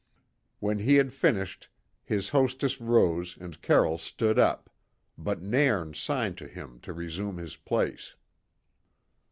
When 0.59 0.79
he 0.79 0.95
had 0.95 1.13
finished, 1.13 1.69
his 2.03 2.29
hostess 2.29 2.81
rose 2.81 3.37
and 3.39 3.61
Carroll 3.61 3.99
stood 3.99 4.39
up, 4.39 4.67
but 5.15 5.43
Nairn 5.43 5.93
signed 5.93 6.39
to 6.39 6.47
him 6.47 6.79
to 6.79 6.91
resume 6.91 7.37
his 7.37 7.55
place. 7.55 8.15